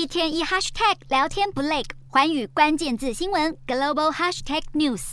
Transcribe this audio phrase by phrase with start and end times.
[0.00, 5.12] 一天一 hashtag 聊天不累，寰宇关键字新闻 global hashtag news。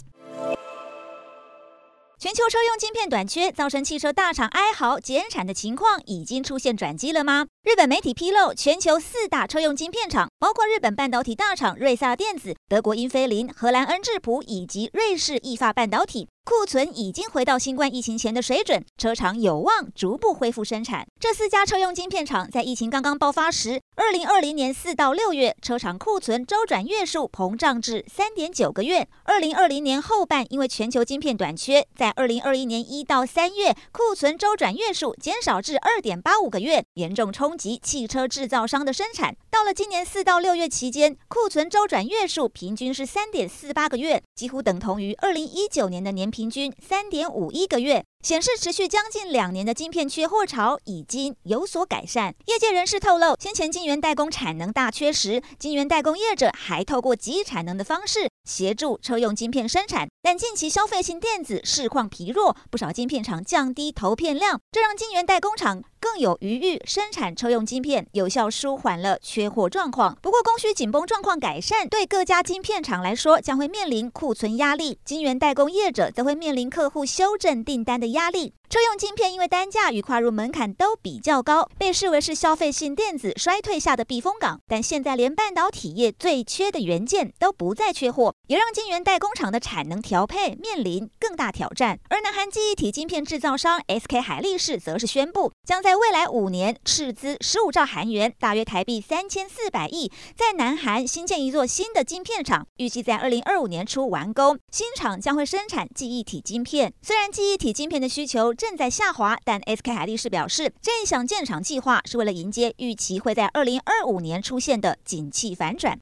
[2.18, 7.48] 全球车用晶片短缺，造成汽车大厂哀嚎减产的情况已经出现转机了吗？
[7.64, 16.30] 日本媒体披露，全球四大车用晶片厂，包括日本半导体大厂瑞萨电子、德国英飞凌、荷兰恩智浦以及瑞士意法半导体。
[16.48, 21.06] 库存已经回到新冠疫情前的水准，车厂有望逐步恢复生产。
[21.20, 29.10] 这四家车用晶片厂在疫情刚刚爆发时，二零二零年四到六月，车厂库存周转月数膨胀至三点九个月。
[29.26, 39.36] 二零二零年后半，因为全球晶片短缺，在二零二一年一到三月，库存周转月数减少至二点八五个月，严重冲击汽车制造商的生产。
[39.58, 48.06] 到了今年四到六月期间，库存周转月数平均是三点四八个月，几乎等同于二零一九年的年平均三点五一个月。
[48.24, 52.36] 显示持续将近两年的晶片缺货潮已经有所改善。
[52.48, 60.08] 业界人士透露，先前晶圆代工产能大缺时，晶圆代工业者还透过集产能的方式协助车用晶片生产。
[60.22, 70.18] 但近期消费性电子市况疲弱，不少晶片厂降低投片量，这让晶圆代工厂更有余裕生产车用晶片，有效舒缓了缺货状况。
[70.22, 78.54] 不过，供需紧绷状况改善，对各家晶片厂来说将会面临库存压力，晶圆代工业者则会面临客户修正订单的压力。
[78.70, 84.60] 车用晶片因为单价与跨入门槛都比较高，被视为是消费性电子衰退下的避风港。
[84.68, 91.98] 但现在连半导体业最缺的元件都不再缺货，也让晶圆代工厂的产能调配面临更大挑战。
[92.10, 104.60] 而南韩记忆体晶片制造商 SK 海力士则是宣布，将在未来五年斥资十五兆韩元，大约台币三千四百亿，在南韩新建一座新的晶片厂，预计在二零二五年初完工。
[104.70, 106.94] 新厂将会生产记忆体晶片。
[107.02, 115.96] 虽然记忆体晶片的需求正在下滑，但 SK 海力士表示，这一项建厂计划是为了迎接预期会在二零二五年出现的景气反转。